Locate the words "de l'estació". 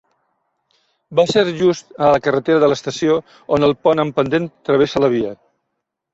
2.65-3.19